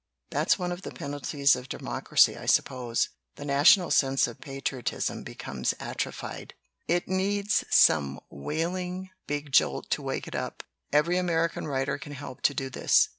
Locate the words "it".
6.87-7.07, 10.27-10.33